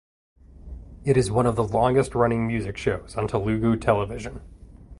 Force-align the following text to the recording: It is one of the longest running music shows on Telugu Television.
It 1.05 1.15
is 1.15 1.29
one 1.29 1.45
of 1.45 1.55
the 1.55 1.63
longest 1.63 2.15
running 2.15 2.47
music 2.47 2.75
shows 2.75 3.15
on 3.15 3.27
Telugu 3.27 3.75
Television. 3.77 4.41